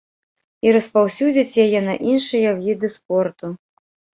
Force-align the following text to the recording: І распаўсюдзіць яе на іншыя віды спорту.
І 0.67 0.71
распаўсюдзіць 0.75 1.59
яе 1.65 1.79
на 1.91 1.95
іншыя 2.15 2.57
віды 2.65 2.87
спорту. 2.97 3.53